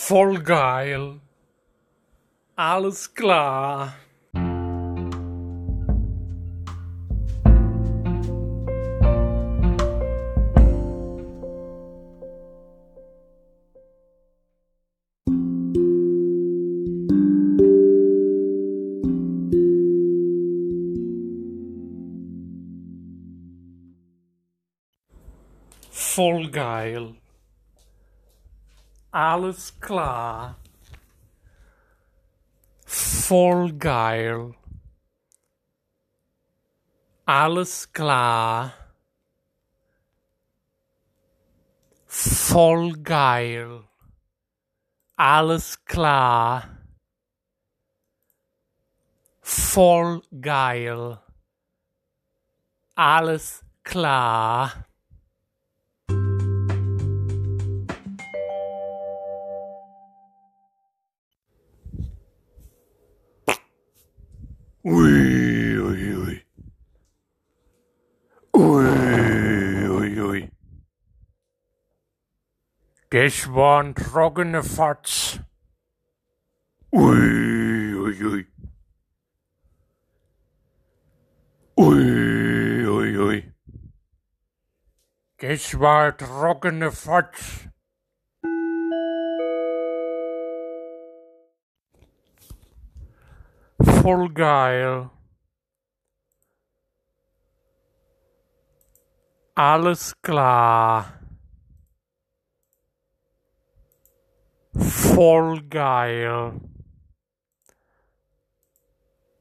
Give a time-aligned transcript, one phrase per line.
[0.00, 1.20] Voll geil.
[2.54, 3.94] Alles klar.
[25.90, 27.14] Voll geil.
[29.10, 30.56] Alles klar.
[32.84, 34.54] Voll geil.
[37.24, 38.72] Alles klar.
[42.06, 43.84] Voll geil.
[45.16, 46.68] Alles klar.
[49.42, 51.18] Voll geil.
[52.94, 54.87] Alles klar.
[64.84, 66.44] Ui, ui, ui.
[68.54, 70.50] Ui, ui, ui.
[73.10, 75.40] Das war ein trockener Fatz.
[76.92, 78.46] Ui, ui, ui.
[81.76, 83.52] Ui, ui, ui.
[85.38, 87.67] Das war ein trockener Fatz.
[94.08, 95.10] Voll geil.
[99.54, 101.20] Alles klar.
[104.72, 106.58] Voll geil.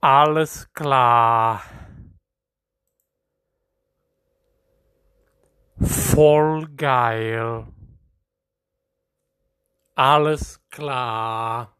[0.00, 1.62] Alles klar.
[5.80, 7.68] Voll geil.
[9.94, 11.77] Alles klar.